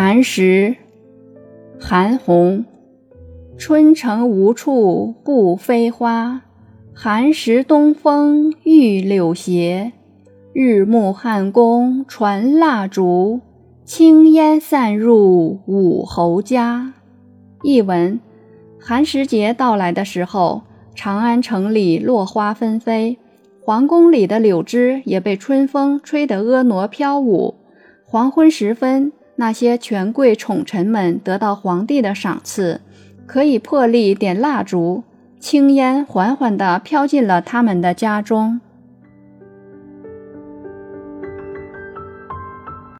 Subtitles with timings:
[0.00, 0.76] 寒食，
[1.80, 2.64] 韩翃。
[3.56, 6.42] 春城无处不飞花，
[6.94, 9.90] 寒食东风御柳斜。
[10.52, 13.40] 日暮汉宫传蜡烛，
[13.84, 16.94] 轻烟散入武侯家。
[17.64, 18.20] 译文：
[18.78, 20.62] 寒食节到来的时候，
[20.94, 23.18] 长安城里落花纷飞，
[23.64, 27.56] 皇宫里的柳枝也被春风吹得婀娜飘舞。
[28.04, 29.10] 黄昏时分。
[29.40, 32.80] 那些权贵宠臣们得到皇帝的赏赐，
[33.24, 35.04] 可以破例点蜡烛，
[35.38, 38.60] 青烟缓缓地飘进了他们的家中。